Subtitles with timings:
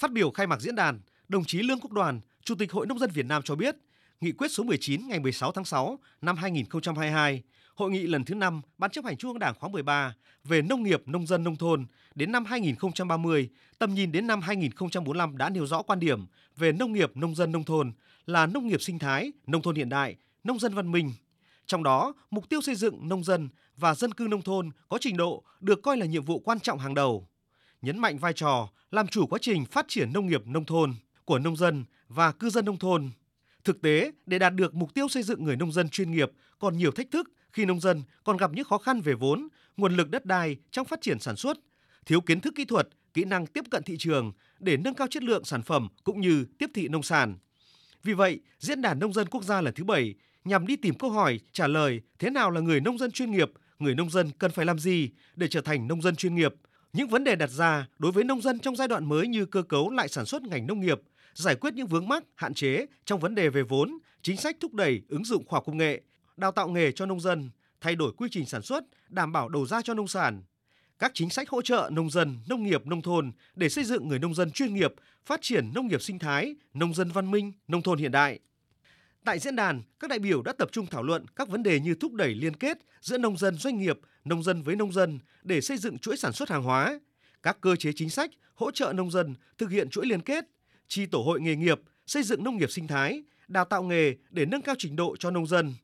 [0.00, 2.98] Phát biểu khai mạc diễn đàn, đồng chí Lương Quốc Đoàn, Chủ tịch Hội Nông
[2.98, 3.76] dân Việt Nam cho biết,
[4.20, 7.42] Nghị quyết số 19 ngày 16 tháng 6 năm 2022,
[7.74, 10.82] Hội nghị lần thứ 5 Ban chấp hành Trung ương Đảng khóa 13 về nông
[10.82, 15.66] nghiệp, nông dân, nông thôn đến năm 2030, tầm nhìn đến năm 2045 đã nêu
[15.66, 16.26] rõ quan điểm
[16.56, 17.92] về nông nghiệp, nông dân, nông thôn
[18.26, 21.12] là nông nghiệp sinh thái, nông thôn hiện đại, nông dân văn minh.
[21.66, 25.16] Trong đó, mục tiêu xây dựng nông dân và dân cư nông thôn có trình
[25.16, 27.29] độ được coi là nhiệm vụ quan trọng hàng đầu.
[27.82, 30.94] Nhấn mạnh vai trò làm chủ quá trình phát triển nông nghiệp nông thôn
[31.24, 33.10] của nông dân và cư dân nông thôn.
[33.64, 36.76] Thực tế, để đạt được mục tiêu xây dựng người nông dân chuyên nghiệp còn
[36.76, 40.10] nhiều thách thức khi nông dân còn gặp những khó khăn về vốn, nguồn lực
[40.10, 41.58] đất đai trong phát triển sản xuất,
[42.06, 45.22] thiếu kiến thức kỹ thuật, kỹ năng tiếp cận thị trường để nâng cao chất
[45.22, 47.38] lượng sản phẩm cũng như tiếp thị nông sản.
[48.02, 51.10] Vì vậy, Diễn đàn Nông dân Quốc gia lần thứ 7 nhằm đi tìm câu
[51.10, 54.50] hỏi trả lời thế nào là người nông dân chuyên nghiệp, người nông dân cần
[54.50, 56.54] phải làm gì để trở thành nông dân chuyên nghiệp,
[56.92, 59.62] những vấn đề đặt ra đối với nông dân trong giai đoạn mới như cơ
[59.62, 61.00] cấu lại sản xuất ngành nông nghiệp,
[61.34, 64.74] giải quyết những vướng mắc, hạn chế trong vấn đề về vốn, chính sách thúc
[64.74, 66.00] đẩy ứng dụng khoa học công nghệ,
[66.36, 67.50] đào tạo nghề cho nông dân,
[67.80, 70.42] thay đổi quy trình sản xuất, đảm bảo đầu ra cho nông sản,
[70.98, 74.18] các chính sách hỗ trợ nông dân, nông nghiệp, nông thôn để xây dựng người
[74.18, 74.94] nông dân chuyên nghiệp,
[75.26, 78.38] phát triển nông nghiệp sinh thái, nông dân văn minh, nông thôn hiện đại.
[79.24, 81.94] Tại diễn đàn, các đại biểu đã tập trung thảo luận các vấn đề như
[81.94, 85.60] thúc đẩy liên kết giữa nông dân doanh nghiệp, nông dân với nông dân để
[85.60, 87.00] xây dựng chuỗi sản xuất hàng hóa,
[87.42, 90.44] các cơ chế chính sách hỗ trợ nông dân thực hiện chuỗi liên kết,
[90.88, 94.46] chi tổ hội nghề nghiệp, xây dựng nông nghiệp sinh thái, đào tạo nghề để
[94.46, 95.74] nâng cao trình độ cho nông dân,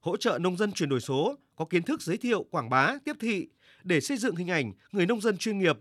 [0.00, 3.16] hỗ trợ nông dân chuyển đổi số, có kiến thức giới thiệu, quảng bá, tiếp
[3.20, 3.48] thị
[3.84, 5.76] để xây dựng hình ảnh người nông dân chuyên nghiệp.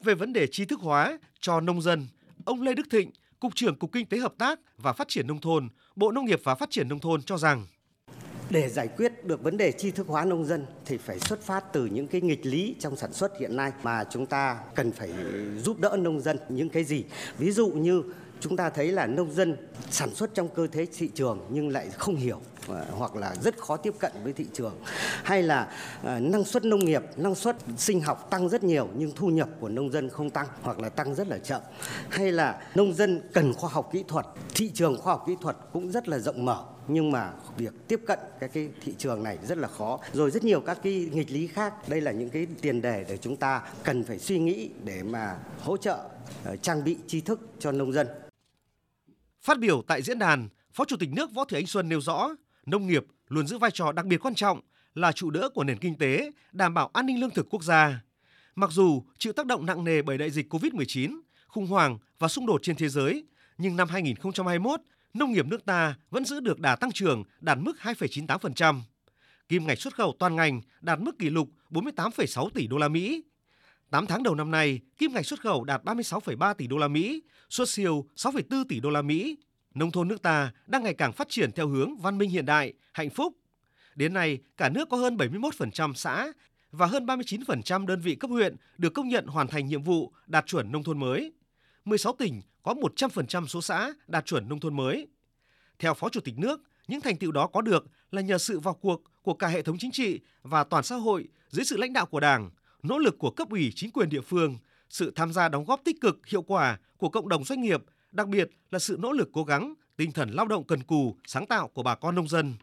[0.00, 2.06] Về vấn đề tri thức hóa cho nông dân,
[2.44, 5.40] ông Lê Đức Thịnh, Cục trưởng Cục Kinh tế Hợp tác và Phát triển Nông
[5.40, 5.68] thôn,
[6.00, 7.66] Bộ Nông nghiệp và Phát triển Nông thôn cho rằng,
[8.50, 11.72] để giải quyết được vấn đề tri thức hóa nông dân thì phải xuất phát
[11.72, 15.10] từ những cái nghịch lý trong sản xuất hiện nay mà chúng ta cần phải
[15.58, 17.04] giúp đỡ nông dân những cái gì?
[17.38, 18.02] Ví dụ như
[18.40, 19.56] chúng ta thấy là nông dân
[19.90, 23.58] sản xuất trong cơ thể thị trường nhưng lại không hiểu ờ, hoặc là rất
[23.58, 24.74] khó tiếp cận với thị trường.
[25.22, 25.68] Hay là
[26.02, 29.48] ờ, năng suất nông nghiệp, năng suất sinh học tăng rất nhiều nhưng thu nhập
[29.60, 31.60] của nông dân không tăng hoặc là tăng rất là chậm.
[32.08, 35.56] Hay là nông dân cần khoa học kỹ thuật, thị trường khoa học kỹ thuật
[35.72, 39.38] cũng rất là rộng mở nhưng mà việc tiếp cận các cái thị trường này
[39.48, 40.00] rất là khó.
[40.12, 41.88] Rồi rất nhiều các cái nghịch lý khác.
[41.88, 45.36] Đây là những cái tiền đề để chúng ta cần phải suy nghĩ để mà
[45.60, 45.98] hỗ trợ
[46.44, 48.29] ờ, trang bị tri thức cho nông dân.
[49.42, 52.28] Phát biểu tại diễn đàn, Phó Chủ tịch nước Võ Thị Ánh Xuân nêu rõ,
[52.66, 54.60] nông nghiệp luôn giữ vai trò đặc biệt quan trọng
[54.94, 58.00] là trụ đỡ của nền kinh tế, đảm bảo an ninh lương thực quốc gia.
[58.54, 62.46] Mặc dù chịu tác động nặng nề bởi đại dịch COVID-19, khủng hoảng và xung
[62.46, 63.24] đột trên thế giới,
[63.58, 64.80] nhưng năm 2021,
[65.14, 68.80] nông nghiệp nước ta vẫn giữ được đà tăng trưởng đạt mức 2,98%.
[69.48, 73.22] Kim ngạch xuất khẩu toàn ngành đạt mức kỷ lục 48,6 tỷ đô la Mỹ.
[73.90, 77.22] 8 tháng đầu năm nay, kim ngạch xuất khẩu đạt 36,3 tỷ đô la Mỹ,
[77.48, 79.36] xuất siêu 6,4 tỷ đô la Mỹ.
[79.74, 82.72] Nông thôn nước ta đang ngày càng phát triển theo hướng văn minh hiện đại,
[82.92, 83.36] hạnh phúc.
[83.94, 86.32] Đến nay, cả nước có hơn 71% xã
[86.72, 90.46] và hơn 39% đơn vị cấp huyện được công nhận hoàn thành nhiệm vụ đạt
[90.46, 91.32] chuẩn nông thôn mới.
[91.84, 95.06] 16 tỉnh có 100% số xã đạt chuẩn nông thôn mới.
[95.78, 98.74] Theo Phó Chủ tịch nước, những thành tựu đó có được là nhờ sự vào
[98.74, 102.06] cuộc của cả hệ thống chính trị và toàn xã hội dưới sự lãnh đạo
[102.06, 102.50] của Đảng,
[102.82, 104.56] nỗ lực của cấp ủy chính quyền địa phương,
[104.88, 107.82] sự tham gia đóng góp tích cực, hiệu quả của cộng đồng doanh nghiệp,
[108.12, 111.46] đặc biệt là sự nỗ lực cố gắng, tinh thần lao động cần cù, sáng
[111.46, 112.54] tạo của bà con nông dân.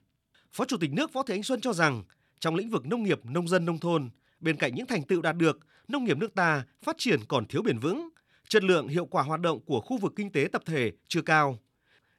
[0.52, 2.04] Phó Chủ tịch nước Võ Thị Ánh Xuân cho rằng,
[2.40, 5.38] trong lĩnh vực nông nghiệp, nông dân, nông thôn, bên cạnh những thành tựu đạt
[5.38, 8.10] được, nông nghiệp nước ta phát triển còn thiếu bền vững,
[8.48, 11.60] chất lượng hiệu quả hoạt động của khu vực kinh tế tập thể chưa cao.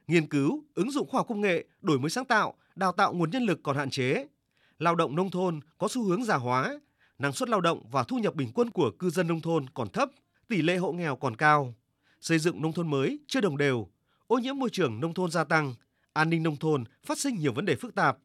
[0.07, 3.31] Nghiên cứu, ứng dụng khoa học công nghệ, đổi mới sáng tạo, đào tạo nguồn
[3.31, 4.27] nhân lực còn hạn chế.
[4.79, 6.79] Lao động nông thôn có xu hướng già hóa,
[7.19, 9.89] năng suất lao động và thu nhập bình quân của cư dân nông thôn còn
[9.89, 10.09] thấp,
[10.47, 11.73] tỷ lệ hộ nghèo còn cao,
[12.21, 13.87] xây dựng nông thôn mới chưa đồng đều,
[14.27, 15.73] ô nhiễm môi trường nông thôn gia tăng,
[16.13, 18.17] an ninh nông thôn phát sinh nhiều vấn đề phức tạp.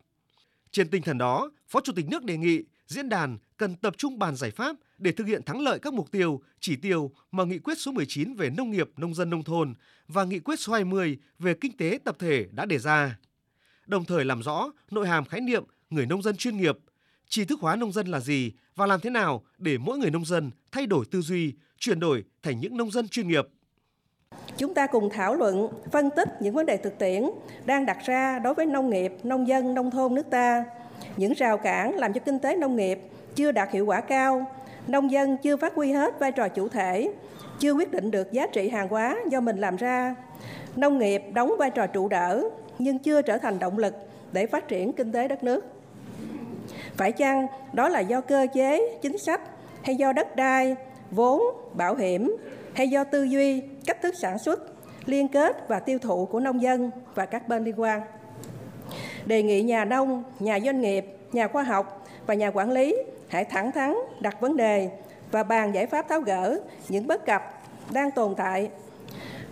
[0.71, 4.19] Trên tinh thần đó, Phó Chủ tịch nước đề nghị diễn đàn cần tập trung
[4.19, 7.59] bàn giải pháp để thực hiện thắng lợi các mục tiêu, chỉ tiêu mà nghị
[7.59, 9.75] quyết số 19 về nông nghiệp, nông dân nông thôn
[10.09, 13.19] và nghị quyết số 20 về kinh tế tập thể đã đề ra.
[13.87, 16.79] Đồng thời làm rõ nội hàm khái niệm người nông dân chuyên nghiệp,
[17.35, 20.25] tri thức hóa nông dân là gì và làm thế nào để mỗi người nông
[20.25, 23.45] dân thay đổi tư duy, chuyển đổi thành những nông dân chuyên nghiệp.
[24.57, 27.23] Chúng ta cùng thảo luận, phân tích những vấn đề thực tiễn
[27.65, 30.65] đang đặt ra đối với nông nghiệp, nông dân, nông thôn nước ta,
[31.17, 32.99] những rào cản làm cho kinh tế nông nghiệp
[33.35, 34.47] chưa đạt hiệu quả cao,
[34.87, 37.13] nông dân chưa phát huy hết vai trò chủ thể,
[37.59, 40.15] chưa quyết định được giá trị hàng hóa do mình làm ra.
[40.77, 42.43] Nông nghiệp đóng vai trò trụ đỡ
[42.79, 43.95] nhưng chưa trở thành động lực
[44.33, 45.74] để phát triển kinh tế đất nước.
[46.97, 49.41] Phải chăng đó là do cơ chế, chính sách
[49.83, 50.77] hay do đất đai,
[51.11, 51.43] vốn,
[51.73, 52.37] bảo hiểm
[52.75, 54.61] hay do tư duy, cách thức sản xuất,
[55.05, 58.01] liên kết và tiêu thụ của nông dân và các bên liên quan.
[59.27, 62.97] Đề nghị nhà nông, nhà doanh nghiệp, nhà khoa học và nhà quản lý
[63.29, 64.91] hãy thẳng thắn đặt vấn đề
[65.31, 67.43] và bàn giải pháp tháo gỡ những bất cập
[67.93, 68.71] đang tồn tại.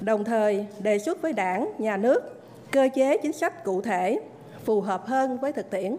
[0.00, 4.20] Đồng thời đề xuất với Đảng, nhà nước cơ chế chính sách cụ thể
[4.64, 5.96] phù hợp hơn với thực tiễn.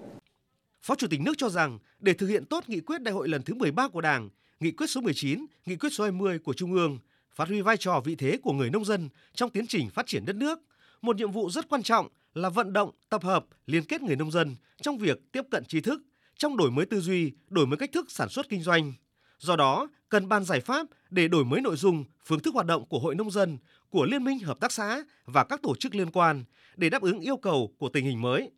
[0.84, 3.44] Phó Chủ tịch nước cho rằng để thực hiện tốt nghị quyết đại hội lần
[3.44, 7.00] thứ 13 của Đảng, nghị quyết số 19, nghị quyết số 20 của Trung ương,
[7.36, 10.26] phát huy vai trò vị thế của người nông dân trong tiến trình phát triển
[10.26, 10.60] đất nước,
[11.02, 14.32] một nhiệm vụ rất quan trọng là vận động, tập hợp, liên kết người nông
[14.32, 16.02] dân trong việc tiếp cận tri thức,
[16.38, 18.94] trong đổi mới tư duy, đổi mới cách thức sản xuất kinh doanh.
[19.40, 22.86] Do đó, cần ban giải pháp để đổi mới nội dung, phương thức hoạt động
[22.86, 23.58] của Hội Nông dân,
[23.90, 26.44] của Liên minh Hợp tác xã và các tổ chức liên quan
[26.76, 28.52] để đáp ứng yêu cầu của tình hình mới.